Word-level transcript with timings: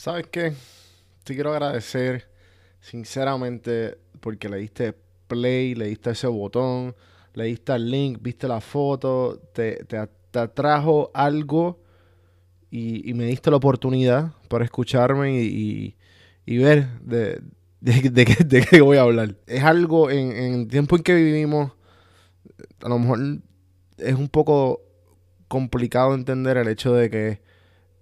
¿Sabes 0.00 0.28
qué? 0.28 0.54
Te 1.24 1.34
quiero 1.34 1.52
agradecer 1.52 2.26
sinceramente 2.80 3.98
porque 4.20 4.48
le 4.48 4.56
diste 4.56 4.94
play, 5.26 5.74
le 5.74 5.88
diste 5.88 6.12
ese 6.12 6.26
botón, 6.26 6.96
le 7.34 7.44
diste 7.44 7.74
el 7.74 7.90
link, 7.90 8.18
viste 8.22 8.48
la 8.48 8.62
foto, 8.62 9.38
te, 9.52 9.84
te, 9.84 10.38
atrajo 10.38 11.10
algo 11.12 11.82
y, 12.70 13.12
me 13.12 13.26
diste 13.26 13.50
la 13.50 13.58
oportunidad 13.58 14.32
para 14.48 14.64
escucharme 14.64 15.34
y, 15.34 15.94
ver 16.46 16.88
de, 17.00 17.42
de, 17.82 18.64
qué, 18.70 18.80
voy 18.80 18.96
a 18.96 19.02
hablar. 19.02 19.36
Es 19.46 19.64
algo 19.64 20.10
en, 20.10 20.32
en 20.32 20.54
el 20.60 20.68
tiempo 20.68 20.96
en 20.96 21.02
que 21.02 21.14
vivimos, 21.14 21.72
a 22.82 22.88
lo 22.88 22.98
mejor 22.98 23.18
es 23.98 24.14
un 24.14 24.30
poco 24.30 24.80
complicado 25.46 26.14
entender 26.14 26.56
el 26.56 26.68
hecho 26.68 26.94
de 26.94 27.10
que 27.10 27.42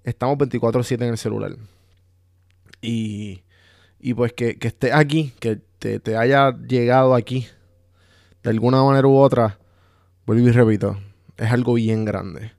estamos 0.04 0.38
24/7 0.38 1.02
en 1.02 1.08
el 1.08 1.18
celular. 1.18 1.56
Y, 2.80 3.42
y 4.00 4.14
pues 4.14 4.32
que, 4.32 4.58
que 4.58 4.68
estés 4.68 4.92
aquí, 4.92 5.32
que 5.40 5.60
te, 5.78 6.00
te, 6.00 6.16
haya 6.16 6.56
llegado 6.56 7.14
aquí, 7.14 7.46
de 8.42 8.50
alguna 8.50 8.82
manera 8.82 9.08
u 9.08 9.16
otra, 9.16 9.58
vuelvo 10.26 10.48
y 10.48 10.52
repito, 10.52 10.98
es 11.36 11.50
algo 11.50 11.74
bien 11.74 12.04
grande. 12.04 12.52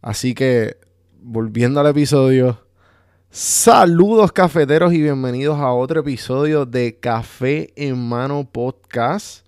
Así 0.00 0.34
que, 0.34 0.76
volviendo 1.20 1.80
al 1.80 1.88
episodio, 1.88 2.64
saludos 3.30 4.32
cafeteros 4.32 4.92
y 4.92 5.02
bienvenidos 5.02 5.58
a 5.58 5.72
otro 5.72 6.00
episodio 6.00 6.64
de 6.64 6.98
Café 6.98 7.72
en 7.76 7.98
Mano 8.08 8.48
Podcast, 8.50 9.46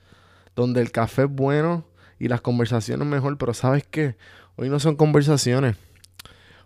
donde 0.55 0.83
el 0.83 0.91
café 0.91 1.23
es 1.23 1.31
bueno 1.31 1.87
y 2.19 2.29
las 2.29 2.43
conversaciones 2.43 3.07
mejor, 3.07 3.39
pero 3.39 3.55
sabes 3.55 3.85
qué, 3.91 4.17
hoy 4.57 4.69
no 4.69 4.79
son 4.79 4.97
conversaciones, 4.97 5.77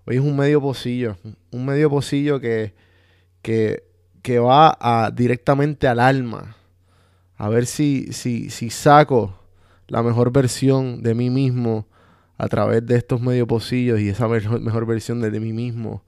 hoy 0.05 0.17
es 0.17 0.23
un 0.23 0.37
medio 0.37 0.61
pocillo, 0.61 1.17
un 1.53 1.65
medio 1.65 1.89
pocillo 1.89 2.41
que 2.41 2.75
que, 3.45 4.39
va 4.39 4.77
a, 4.81 5.11
directamente 5.11 5.87
al 5.87 6.01
alma. 6.01 6.57
A 7.37 7.49
ver 7.49 7.67
si, 7.67 8.13
si, 8.13 8.51
si 8.51 8.71
saco 8.71 9.39
la 9.87 10.03
mejor 10.03 10.33
versión 10.33 11.03
de 11.03 11.15
mí 11.15 11.31
mismo 11.31 11.87
a 12.39 12.49
través 12.49 12.85
de 12.87 12.97
estos 12.97 13.21
medios 13.21 13.47
pocillos 13.47 14.01
y 14.01 14.09
esa 14.09 14.27
mejor, 14.27 14.87
versión 14.87 15.21
de, 15.21 15.39
mí 15.39 15.53
mismo 15.53 16.03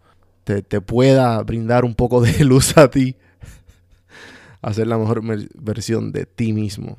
te, 0.45 0.63
pueda 0.81 1.43
brindar 1.43 1.85
un 1.85 1.95
poco 1.95 2.21
de 2.21 2.45
luz 2.45 2.77
a 2.77 2.89
ti. 2.89 3.17
Hacer 4.63 4.87
la 4.87 4.99
mejor 4.99 5.23
versión 5.55 6.11
de 6.11 6.25
ti 6.27 6.53
mismo. 6.53 6.99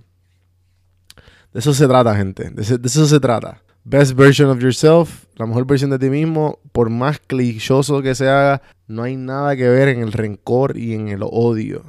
De 1.52 1.60
eso 1.60 1.74
se 1.74 1.88
trata, 1.88 2.16
gente. 2.16 2.50
de 2.52 2.62
eso 2.62 3.08
se 3.08 3.20
trata 3.20 3.62
best 3.88 4.18
version 4.18 4.50
of 4.50 4.60
yourself, 4.62 5.26
la 5.38 5.46
mejor 5.46 5.66
versión 5.66 5.90
de 5.90 6.00
ti 6.00 6.10
mismo, 6.10 6.60
por 6.74 6.90
más 6.90 7.20
clichoso 7.20 8.02
que 8.02 8.16
se 8.16 8.28
haga, 8.28 8.62
no 8.88 9.04
hay 9.04 9.16
nada 9.16 9.56
que 9.56 9.70
ver 9.70 9.88
en 9.88 10.02
el 10.02 10.12
rencor 10.12 10.78
y 10.78 10.94
en 10.94 11.08
el 11.08 11.22
odio. 11.24 11.84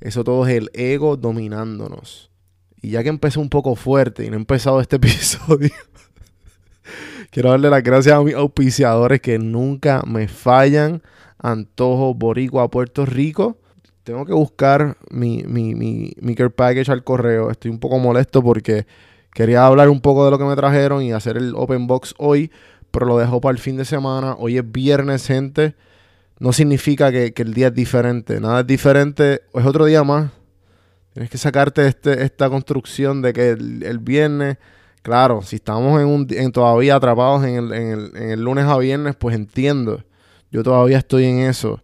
Eso 0.00 0.22
todo 0.22 0.46
es 0.46 0.54
el 0.54 0.70
ego 0.74 1.16
dominándonos. 1.16 2.30
Y 2.82 2.90
ya 2.90 3.02
que 3.02 3.08
empecé 3.08 3.38
un 3.38 3.48
poco 3.48 3.74
fuerte 3.74 4.26
y 4.26 4.28
no 4.28 4.34
he 4.34 4.38
empezado 4.38 4.80
este 4.82 4.96
episodio, 4.96 5.70
quiero 7.30 7.50
darle 7.50 7.70
las 7.70 7.82
gracias 7.82 8.14
a 8.14 8.22
mis 8.22 8.34
auspiciadores 8.34 9.22
que 9.22 9.38
nunca 9.38 10.02
me 10.06 10.28
fallan. 10.28 11.02
Antojo 11.38 12.14
Boricua 12.14 12.70
Puerto 12.70 13.06
Rico. 13.06 13.58
Tengo 14.02 14.26
que 14.26 14.34
buscar 14.34 14.98
mi, 15.10 15.42
mi, 15.44 15.74
mi, 15.74 16.12
mi 16.20 16.34
care 16.34 16.50
package 16.50 16.90
al 16.90 17.04
correo. 17.04 17.50
Estoy 17.50 17.70
un 17.70 17.78
poco 17.78 17.98
molesto 17.98 18.42
porque 18.42 18.86
Quería 19.34 19.66
hablar 19.66 19.88
un 19.88 20.00
poco 20.00 20.24
de 20.24 20.30
lo 20.30 20.38
que 20.38 20.44
me 20.44 20.54
trajeron 20.54 21.02
y 21.02 21.12
hacer 21.12 21.36
el 21.36 21.54
open 21.56 21.88
box 21.88 22.14
hoy, 22.18 22.52
pero 22.92 23.04
lo 23.04 23.18
dejo 23.18 23.40
para 23.40 23.50
el 23.50 23.58
fin 23.58 23.76
de 23.76 23.84
semana. 23.84 24.36
Hoy 24.38 24.58
es 24.58 24.72
viernes, 24.72 25.26
gente. 25.26 25.74
No 26.38 26.52
significa 26.52 27.10
que, 27.10 27.34
el 27.36 27.52
día 27.52 27.66
es 27.66 27.74
diferente. 27.74 28.38
Nada 28.38 28.60
es 28.60 28.66
diferente. 28.68 29.42
Es 29.52 29.66
otro 29.66 29.86
día 29.86 30.04
más. 30.04 30.30
Tienes 31.14 31.30
que 31.30 31.38
sacarte 31.38 31.84
este, 31.88 32.22
esta 32.22 32.48
construcción 32.48 33.22
de 33.22 33.32
que 33.32 33.50
el, 33.50 33.98
viernes, 33.98 34.58
claro, 35.02 35.42
si 35.42 35.56
estamos 35.56 36.00
en 36.00 36.06
un, 36.06 36.28
en 36.30 36.52
todavía 36.52 36.94
atrapados 36.94 37.44
en 37.44 37.56
el, 37.56 37.72
en, 37.72 38.30
el, 38.30 38.40
lunes 38.40 38.66
a 38.66 38.78
viernes, 38.78 39.16
pues 39.16 39.34
entiendo. 39.34 40.04
Yo 40.52 40.62
todavía 40.62 40.98
estoy 40.98 41.24
en 41.24 41.40
eso, 41.40 41.82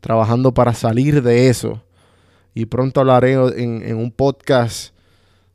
trabajando 0.00 0.52
para 0.52 0.74
salir 0.74 1.22
de 1.22 1.48
eso. 1.48 1.80
Y 2.54 2.66
pronto 2.66 2.98
hablaré 2.98 3.34
en, 3.34 3.82
en 3.84 3.96
un 3.98 4.10
podcast 4.10 4.97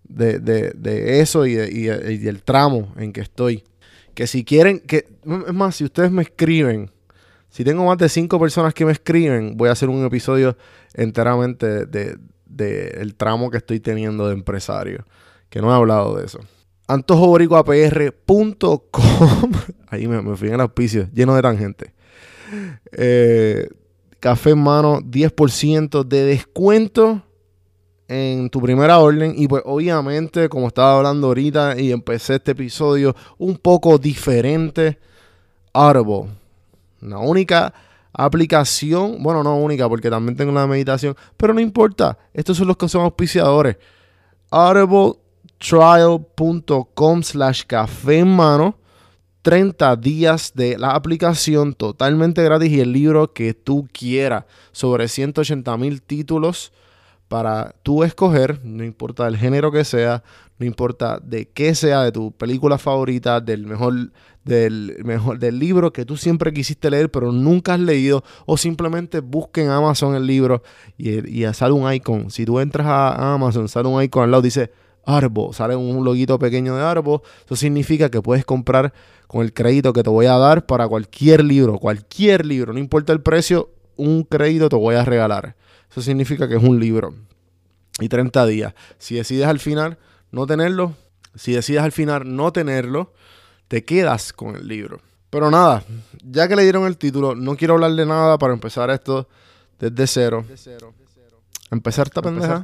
de, 0.03 0.39
de, 0.39 0.71
de 0.71 1.21
eso 1.21 1.45
y, 1.45 1.53
y, 1.53 2.17
del 2.17 2.43
tramo 2.43 2.93
en 2.97 3.13
que 3.13 3.21
estoy. 3.21 3.63
Que 4.13 4.27
si 4.27 4.43
quieren, 4.43 4.79
que 4.79 5.07
es 5.47 5.53
más, 5.53 5.75
si 5.75 5.85
ustedes 5.85 6.11
me 6.11 6.21
escriben, 6.21 6.91
si 7.49 7.63
tengo 7.63 7.85
más 7.85 7.97
de 7.97 8.09
cinco 8.09 8.39
personas 8.39 8.73
que 8.73 8.85
me 8.85 8.91
escriben, 8.91 9.57
voy 9.57 9.69
a 9.69 9.73
hacer 9.73 9.89
un 9.89 10.05
episodio 10.05 10.57
enteramente 10.93 11.85
de, 11.85 12.17
de 12.45 13.13
tramo 13.17 13.49
que 13.49 13.57
estoy 13.57 13.79
teniendo 13.79 14.27
de 14.27 14.33
empresario. 14.33 15.05
Que 15.49 15.61
no 15.61 15.71
he 15.71 15.75
hablado 15.75 16.17
de 16.17 16.25
eso. 16.25 16.39
AntojoBoricuaPR.com 16.87 19.51
Ahí 19.87 20.07
me, 20.07 20.21
me 20.21 20.35
fui 20.35 20.49
en 20.49 20.55
el 20.55 20.61
auspicio, 20.61 21.07
lleno 21.13 21.35
de 21.35 21.41
tangente. 21.41 21.93
Eh, 22.91 23.69
café 24.19 24.51
en 24.51 24.59
mano, 24.59 25.01
10% 25.01 26.03
de 26.03 26.25
descuento 26.25 27.23
en 28.07 28.49
tu 28.49 28.61
primera 28.61 28.99
orden 28.99 29.33
y 29.37 29.47
pues 29.47 29.61
obviamente 29.65 30.49
como 30.49 30.67
estaba 30.67 30.97
hablando 30.97 31.27
ahorita 31.27 31.79
y 31.79 31.91
empecé 31.91 32.35
este 32.35 32.51
episodio 32.51 33.15
un 33.37 33.57
poco 33.57 33.97
diferente 33.97 34.99
Audible. 35.73 36.29
La 37.01 37.19
única 37.19 37.73
aplicación 38.11 39.23
bueno 39.23 39.43
no 39.43 39.55
única 39.57 39.87
porque 39.89 40.09
también 40.09 40.35
tengo 40.37 40.51
la 40.51 40.67
meditación 40.67 41.15
pero 41.35 41.53
no 41.53 41.59
importa 41.59 42.17
estos 42.33 42.57
son 42.57 42.67
los 42.67 42.77
que 42.77 42.89
son 42.89 43.03
auspiciadores. 43.03 43.77
Audibletrial.com 44.51 47.23
slash 47.23 47.63
café 47.65 48.19
en 48.19 48.35
mano 48.35 48.75
30 49.43 49.95
días 49.97 50.53
de 50.55 50.77
la 50.77 50.91
aplicación 50.91 51.73
totalmente 51.73 52.43
gratis 52.43 52.71
y 52.71 52.79
el 52.79 52.93
libro 52.93 53.33
que 53.33 53.53
tú 53.53 53.87
quieras 53.91 54.45
sobre 54.71 55.07
180 55.07 55.77
mil 55.77 56.01
títulos 56.01 56.71
para 57.33 57.73
tú 57.81 58.03
escoger, 58.03 58.63
no 58.63 58.83
importa 58.83 59.27
el 59.27 59.37
género 59.37 59.71
que 59.71 59.83
sea, 59.85 60.21
no 60.59 60.67
importa 60.67 61.19
de 61.19 61.49
qué 61.49 61.73
sea, 61.73 62.03
de 62.03 62.11
tu 62.11 62.31
película 62.31 62.77
favorita, 62.77 63.41
del 63.41 63.65
mejor, 63.65 64.11
del 64.43 64.97
mejor, 65.03 65.39
del 65.39 65.57
libro 65.57 65.91
que 65.91 66.05
tú 66.05 66.15
siempre 66.15 66.53
quisiste 66.53 66.91
leer, 66.91 67.09
pero 67.09 67.31
nunca 67.31 67.73
has 67.73 67.79
leído, 67.79 68.23
o 68.45 68.55
simplemente 68.55 69.19
busque 69.19 69.63
en 69.63 69.71
Amazon 69.71 70.13
el 70.13 70.27
libro 70.27 70.61
y, 70.95 71.41
y 71.41 71.51
sale 71.55 71.73
un 71.73 71.91
icon. 71.91 72.29
Si 72.29 72.45
tú 72.45 72.59
entras 72.59 72.85
a 72.85 73.33
Amazon, 73.33 73.67
sale 73.67 73.87
un 73.87 74.03
icon 74.03 74.25
al 74.25 74.29
lado, 74.29 74.43
dice 74.43 74.71
Arbo, 75.03 75.53
sale 75.53 75.75
un 75.75 76.05
loguito 76.05 76.37
pequeño 76.37 76.75
de 76.75 76.83
Arbo. 76.83 77.23
Eso 77.45 77.55
significa 77.55 78.11
que 78.11 78.21
puedes 78.21 78.45
comprar 78.45 78.93
con 79.25 79.41
el 79.41 79.53
crédito 79.53 79.91
que 79.91 80.03
te 80.03 80.11
voy 80.11 80.27
a 80.27 80.37
dar 80.37 80.67
para 80.67 80.87
cualquier 80.87 81.43
libro, 81.43 81.79
cualquier 81.79 82.45
libro, 82.45 82.73
no 82.73 82.79
importa 82.79 83.11
el 83.11 83.21
precio, 83.21 83.71
un 83.95 84.21
crédito 84.21 84.69
te 84.69 84.75
voy 84.75 84.93
a 84.93 85.03
regalar. 85.03 85.55
Eso 85.93 86.01
significa 86.01 86.47
que 86.49 86.55
es 86.55 86.63
un 86.63 86.79
libro. 86.79 87.13
Y 87.99 88.09
30 88.09 88.47
días. 88.47 88.73
Si 88.97 89.13
decides 89.13 89.45
al 89.45 89.59
final 89.59 89.99
no 90.31 90.47
tenerlo, 90.47 90.95
si 91.35 91.53
decides 91.53 91.83
al 91.83 91.91
final 91.91 92.35
no 92.35 92.51
tenerlo, 92.51 93.13
te 93.67 93.85
quedas 93.85 94.33
con 94.33 94.55
el 94.55 94.67
libro. 94.67 94.99
Pero 95.29 95.51
nada, 95.51 95.83
ya 96.23 96.47
que 96.47 96.55
le 96.55 96.63
dieron 96.63 96.87
el 96.87 96.97
título, 96.97 97.35
no 97.35 97.55
quiero 97.55 97.75
hablarle 97.75 98.07
nada 98.07 98.39
para 98.39 98.53
empezar 98.53 98.89
esto 98.89 99.27
desde 99.79 100.07
cero. 100.07 100.45
Empezar 101.69 102.07
esta 102.07 102.21
pendeja. 102.23 102.63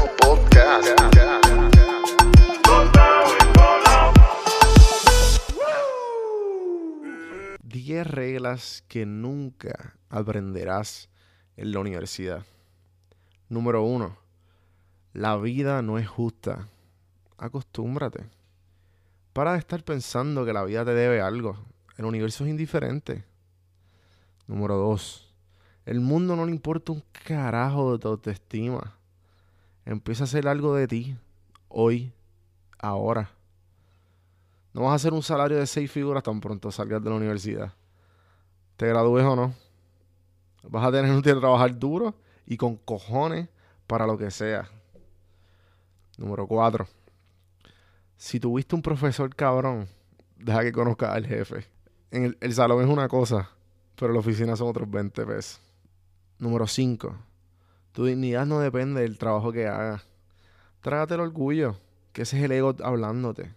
10 7.91 8.07
reglas 8.07 8.85
que 8.87 9.05
nunca 9.05 9.97
aprenderás 10.09 11.09
en 11.57 11.73
la 11.73 11.79
universidad. 11.81 12.45
Número 13.49 13.83
1. 13.83 14.15
La 15.11 15.35
vida 15.35 15.81
no 15.81 15.97
es 15.97 16.07
justa. 16.07 16.69
acostúmbrate. 17.37 18.29
Para 19.33 19.53
de 19.53 19.59
estar 19.59 19.83
pensando 19.83 20.45
que 20.45 20.53
la 20.53 20.63
vida 20.63 20.85
te 20.85 20.93
debe 20.93 21.19
algo. 21.19 21.57
El 21.97 22.05
universo 22.05 22.45
es 22.45 22.51
indiferente. 22.51 23.25
Número 24.47 24.77
dos. 24.77 25.29
El 25.85 25.99
mundo 25.99 26.37
no 26.37 26.45
le 26.45 26.51
importa 26.53 26.93
un 26.93 27.03
carajo 27.11 27.91
de 27.91 27.99
tu 27.99 28.07
autoestima. 28.07 28.95
Empieza 29.83 30.23
a 30.23 30.27
hacer 30.27 30.47
algo 30.47 30.75
de 30.75 30.87
ti. 30.87 31.17
Hoy. 31.67 32.13
Ahora. 32.79 33.31
No 34.73 34.83
vas 34.83 34.93
a 34.93 34.95
hacer 34.95 35.11
un 35.11 35.23
salario 35.23 35.57
de 35.57 35.67
seis 35.67 35.91
figuras 35.91 36.23
tan 36.23 36.39
pronto 36.39 36.71
salgas 36.71 37.03
de 37.03 37.09
la 37.09 37.17
universidad. 37.17 37.73
Te 38.81 38.87
gradúes 38.87 39.23
o 39.23 39.35
no. 39.35 39.53
Vas 40.63 40.87
a 40.87 40.91
tener 40.91 41.21
que 41.21 41.35
trabajar 41.35 41.77
duro 41.77 42.15
y 42.47 42.57
con 42.57 42.77
cojones 42.77 43.47
para 43.85 44.07
lo 44.07 44.17
que 44.17 44.31
sea. 44.31 44.67
Número 46.17 46.47
cuatro. 46.47 46.87
Si 48.17 48.39
tuviste 48.39 48.73
un 48.73 48.81
profesor 48.81 49.35
cabrón, 49.35 49.87
deja 50.35 50.63
que 50.63 50.71
conozca 50.71 51.13
al 51.13 51.27
jefe. 51.27 51.67
En 52.09 52.23
el, 52.23 52.37
el 52.41 52.55
salón 52.55 52.81
es 52.81 52.89
una 52.89 53.07
cosa, 53.07 53.51
pero 53.95 54.13
la 54.13 54.19
oficina 54.19 54.55
son 54.55 54.69
otros 54.69 54.89
20 54.89 55.27
pesos. 55.27 55.61
Número 56.39 56.65
5. 56.65 57.15
Tu 57.91 58.05
dignidad 58.05 58.47
no 58.47 58.61
depende 58.61 59.01
del 59.01 59.19
trabajo 59.19 59.51
que 59.51 59.67
hagas. 59.67 60.01
Trágate 60.81 61.13
el 61.13 61.19
orgullo, 61.19 61.75
que 62.13 62.23
ese 62.23 62.39
es 62.39 62.45
el 62.45 62.51
ego 62.51 62.75
hablándote. 62.83 63.53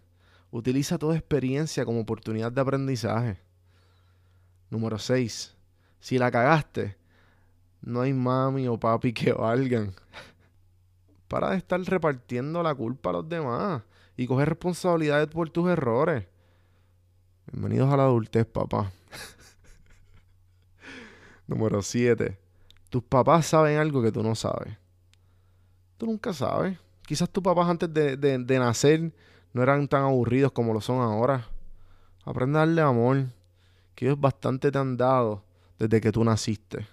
Utiliza 0.51 0.99
toda 0.99 1.17
experiencia 1.17 1.87
como 1.87 2.01
oportunidad 2.01 2.53
de 2.53 2.61
aprendizaje. 2.61 3.39
Número 4.71 4.99
6. 4.99 5.55
Si 6.01 6.19
la 6.19 6.31
cagaste, 6.31 6.97
no 7.83 8.01
hay 8.01 8.13
mami 8.13 8.69
o 8.69 8.79
papi 8.79 9.13
que 9.13 9.33
valgan. 9.33 9.95
Para 11.29 11.51
de 11.51 11.57
estar 11.57 11.81
repartiendo 11.81 12.63
la 12.63 12.75
culpa 12.75 13.11
a 13.11 13.15
los 13.15 13.29
demás 13.29 13.83
y 14.17 14.27
coger 14.27 14.49
responsabilidades 14.51 15.29
por 15.29 15.51
tus 15.51 15.71
errores. 15.71 16.27
Bienvenidos 17.51 17.93
a 17.93 17.97
la 17.97 18.05
adultez, 18.05 18.47
papá. 18.47 18.91
Número 21.47 21.83
7. 21.83 22.39
Tus 22.89 23.03
papás 23.03 23.47
saben 23.47 23.79
algo 23.79 24.03
que 24.03 24.13
tú 24.13 24.23
no 24.23 24.35
sabes. 24.35 24.77
Tú 25.97 26.07
nunca 26.07 26.33
sabes. 26.33 26.79
Quizás 27.07 27.29
tus 27.29 27.43
papás 27.43 27.69
antes 27.69 27.93
de, 27.93 28.17
de, 28.17 28.59
nacer 28.59 29.13
no 29.53 29.63
eran 29.63 29.87
tan 29.89 30.03
aburridos 30.05 30.53
como 30.53 30.73
lo 30.73 30.81
son 30.81 31.01
ahora. 31.01 31.49
Aprende 32.25 32.59
a 32.59 32.61
darle 32.61 32.81
amor, 32.81 33.27
que 33.95 34.07
ellos 34.07 34.21
bastante 34.21 34.71
te 34.71 34.79
han 34.79 34.97
dado 34.97 35.45
desde 35.79 36.01
que 36.01 36.13
tú 36.13 36.25
naciste. 36.25 36.87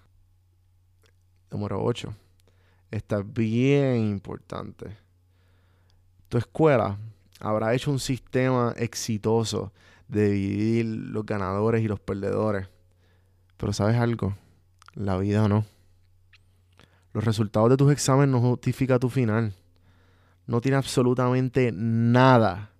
Número 1.50 1.84
8. 1.84 2.14
Esta 2.92 3.20
es 3.20 3.34
bien 3.34 3.98
importante. 3.98 4.98
Tu 6.30 6.38
escuela 6.38 6.98
habrá 7.40 7.74
hecho 7.74 7.92
un 7.92 8.00
sistema 8.00 8.74
exitoso 8.78 9.72
de 10.08 10.30
dividir 10.30 10.86
los 10.86 11.26
ganadores 11.26 11.84
y 11.84 11.88
los 11.88 12.00
perdedores. 12.00 12.70
Pero 13.58 13.74
¿sabes 13.74 13.98
algo? 13.98 14.36
La 14.94 15.18
vida 15.18 15.48
no. 15.48 15.66
Los 17.14 17.24
resultados 17.24 17.70
de 17.70 17.78
tus 17.78 17.92
exámenes 17.92 18.30
no 18.30 18.42
justifican 18.42 19.00
tu 19.00 19.10
final. 19.10 19.54
No 20.48 20.62
tiene 20.62 20.78
absolutamente 20.78 21.72
nada. 21.74 22.72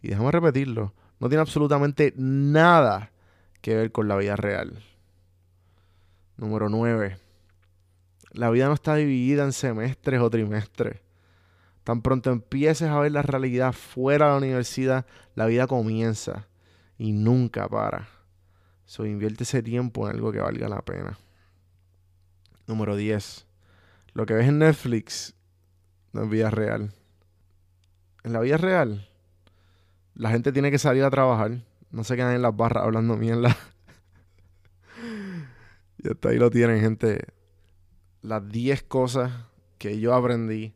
Y 0.00 0.08
déjame 0.08 0.30
repetirlo. 0.30 0.92
No 1.20 1.28
tiene 1.28 1.40
absolutamente 1.40 2.14
nada 2.16 3.12
que 3.62 3.74
ver 3.74 3.92
con 3.92 4.08
la 4.08 4.16
vida 4.16 4.36
real. 4.36 4.82
Número 6.36 6.68
9. 6.68 7.16
La 8.32 8.50
vida 8.50 8.66
no 8.66 8.74
está 8.74 8.96
dividida 8.96 9.44
en 9.44 9.52
semestres 9.52 10.20
o 10.20 10.28
trimestres. 10.28 11.00
Tan 11.84 12.02
pronto 12.02 12.30
empieces 12.30 12.88
a 12.88 12.98
ver 13.00 13.12
la 13.12 13.22
realidad 13.22 13.72
fuera 13.72 14.26
de 14.26 14.32
la 14.32 14.38
universidad, 14.38 15.06
la 15.34 15.46
vida 15.46 15.66
comienza 15.66 16.48
y 16.98 17.12
nunca 17.12 17.68
para. 17.68 18.08
So, 18.84 19.06
invierte 19.06 19.44
ese 19.44 19.62
tiempo 19.62 20.08
en 20.08 20.16
algo 20.16 20.32
que 20.32 20.40
valga 20.40 20.68
la 20.68 20.82
pena. 20.82 21.18
Número 22.66 22.96
10. 22.96 23.46
Lo 24.14 24.26
que 24.26 24.34
ves 24.34 24.48
en 24.48 24.58
Netflix 24.58 25.34
no 26.12 26.24
es 26.24 26.28
vida 26.28 26.50
real. 26.50 26.92
En 28.24 28.32
la 28.32 28.40
vida 28.40 28.56
real, 28.56 29.08
la 30.14 30.30
gente 30.30 30.52
tiene 30.52 30.70
que 30.70 30.78
salir 30.78 31.02
a 31.04 31.10
trabajar. 31.10 31.62
No 31.92 32.04
se 32.04 32.16
quedan 32.16 32.34
en 32.34 32.42
las 32.42 32.56
barras 32.56 32.84
hablando 32.84 33.16
mierda. 33.16 33.56
y 35.98 36.08
hasta 36.08 36.30
ahí 36.30 36.38
lo 36.38 36.50
tienen, 36.50 36.80
gente. 36.80 37.26
Las 38.22 38.48
10 38.48 38.82
cosas 38.84 39.30
que 39.78 40.00
yo 40.00 40.14
aprendí 40.14 40.74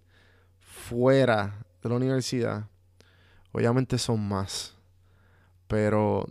fuera 0.61 1.65
de 1.83 1.89
la 1.89 1.97
universidad, 1.97 2.69
obviamente 3.53 3.99
son 3.99 4.29
más. 4.29 4.77
Pero 5.67 6.27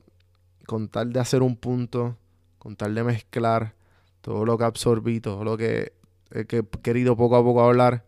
con 0.67 0.87
tal 0.87 1.11
de 1.11 1.19
hacer 1.19 1.41
un 1.41 1.57
punto, 1.57 2.17
con 2.59 2.75
tal 2.75 2.93
de 2.95 3.03
mezclar 3.03 3.73
todo 4.21 4.45
lo 4.45 4.57
que 4.57 4.63
absorbí, 4.65 5.19
todo 5.19 5.43
lo 5.43 5.57
que 5.57 5.93
he 6.31 6.45
querido 6.45 7.15
poco 7.15 7.35
a 7.37 7.43
poco 7.43 7.61
hablar, 7.61 8.05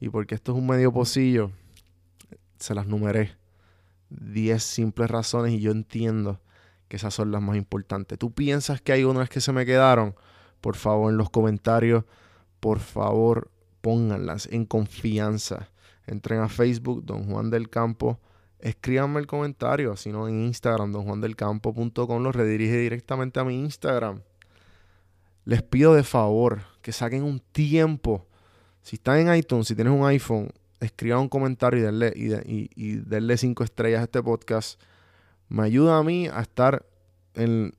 y 0.00 0.08
porque 0.08 0.34
esto 0.34 0.52
es 0.52 0.58
un 0.58 0.66
medio 0.66 0.92
pocillo, 0.92 1.50
se 2.58 2.74
las 2.74 2.86
numeré. 2.86 3.36
10 4.20 4.62
simples 4.62 5.10
razones 5.10 5.52
y 5.52 5.60
yo 5.60 5.70
entiendo 5.70 6.40
que 6.88 6.96
esas 6.96 7.14
son 7.14 7.30
las 7.30 7.42
más 7.42 7.56
importantes. 7.56 8.18
¿Tú 8.18 8.32
piensas 8.32 8.80
que 8.80 8.92
hay 8.92 9.04
unas 9.04 9.28
que 9.28 9.40
se 9.40 9.52
me 9.52 9.66
quedaron? 9.66 10.14
Por 10.60 10.76
favor, 10.76 11.10
en 11.10 11.18
los 11.18 11.30
comentarios, 11.30 12.04
por 12.60 12.78
favor, 12.78 13.50
pónganlas 13.80 14.48
en 14.50 14.64
confianza. 14.64 15.70
Entren 16.06 16.40
a 16.40 16.48
Facebook, 16.48 17.04
Don 17.04 17.24
Juan 17.24 17.50
del 17.50 17.68
Campo. 17.68 18.20
Escríbanme 18.58 19.20
el 19.20 19.26
comentario, 19.26 19.96
si 19.96 20.10
no 20.10 20.26
en 20.26 20.44
Instagram, 20.44 20.90
donjuandelcampo.com, 20.92 22.22
lo 22.22 22.32
redirige 22.32 22.78
directamente 22.78 23.40
a 23.40 23.44
mi 23.44 23.58
Instagram. 23.60 24.22
Les 25.44 25.62
pido 25.62 25.94
de 25.94 26.02
favor 26.02 26.62
que 26.80 26.92
saquen 26.92 27.22
un 27.22 27.40
tiempo. 27.40 28.26
Si 28.80 28.96
están 28.96 29.18
en 29.18 29.34
iTunes, 29.34 29.68
si 29.68 29.74
tienes 29.74 29.92
un 29.92 30.06
iPhone, 30.06 30.50
escriban 30.80 31.20
un 31.20 31.28
comentario 31.28 31.80
y 31.80 31.82
denle, 31.82 32.12
y, 32.14 32.96
denle 32.96 33.36
cinco 33.36 33.64
estrellas 33.64 34.00
a 34.00 34.04
este 34.04 34.22
podcast. 34.22 34.80
Me 35.48 35.62
ayuda 35.62 35.98
a 35.98 36.02
mí 36.02 36.28
a 36.28 36.40
estar 36.40 36.84
en, 37.34 37.74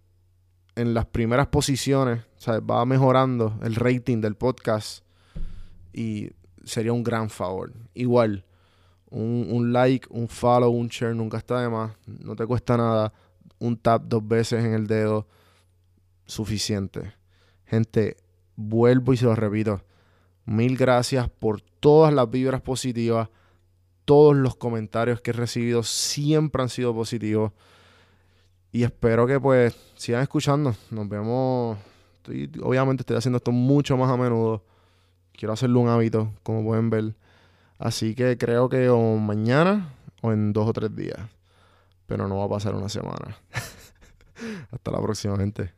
en 0.76 0.94
las 0.94 1.06
primeras 1.06 1.48
posiciones. 1.48 2.22
O 2.38 2.42
sea, 2.42 2.60
va 2.60 2.86
mejorando 2.86 3.60
el 3.64 3.76
rating 3.76 4.22
del 4.22 4.36
podcast. 4.36 5.04
Y 5.94 6.32
sería 6.64 6.94
un 6.94 7.04
gran 7.04 7.30
favor. 7.30 7.74
Igual, 7.94 8.46
un, 9.10 9.48
un, 9.50 9.72
like, 9.72 10.08
un 10.10 10.28
follow, 10.28 10.72
un 10.72 10.88
share 10.88 11.16
nunca 11.16 11.38
está 11.38 11.62
de 11.62 11.70
más. 11.70 11.94
No 12.06 12.36
te 12.36 12.46
cuesta 12.46 12.78
nada. 12.78 13.14
Un 13.60 13.78
tap 13.78 14.04
dos 14.06 14.28
veces 14.28 14.64
en 14.64 14.74
el 14.74 14.88
dedo, 14.88 15.28
suficiente. 16.26 17.14
Gente, 17.66 18.18
vuelvo 18.56 19.14
y 19.14 19.18
se 19.18 19.26
lo 19.26 19.36
repito. 19.36 19.82
Mil 20.46 20.78
gracias 20.78 21.30
por 21.30 21.62
todas 21.62 22.14
las 22.14 22.30
vibras 22.30 22.62
positivas. 22.62 23.30
Todos 24.06 24.36
los 24.36 24.56
comentarios 24.56 25.22
que 25.22 25.32
he 25.32 25.34
recibido 25.34 25.82
siempre 25.82 26.62
han 26.62 26.70
sido 26.70 26.94
positivos. 26.94 27.52
Y 28.72 28.84
espero 28.84 29.26
que 29.26 29.40
pues 29.40 29.76
sigan 29.96 30.22
escuchando. 30.22 30.76
Nos 30.92 31.10
vemos. 31.10 31.78
Obviamente 32.62 33.02
estoy 33.02 33.18
haciendo 33.18 33.38
esto 33.38 33.52
mucho 33.52 33.98
más 33.98 34.12
a 34.12 34.18
menudo. 34.18 34.64
Quiero 35.32 35.54
hacerlo 35.54 35.80
un 35.80 35.90
hábito, 35.90 36.32
como 36.44 36.64
pueden 36.64 36.90
ver. 36.90 37.16
Así 37.80 38.16
que 38.16 38.38
creo 38.38 38.70
que 38.70 38.90
o 38.90 39.18
mañana 39.18 39.94
o 40.22 40.32
en 40.32 40.54
dos 40.54 40.68
o 40.68 40.74
tres 40.74 40.96
días. 40.96 41.20
Pero 42.06 42.28
no 42.28 42.38
va 42.38 42.46
a 42.46 42.50
pasar 42.50 42.76
una 42.76 42.90
semana. 42.90 43.38
Hasta 44.72 44.92
la 44.92 45.02
próxima, 45.02 45.38
gente. 45.38 45.74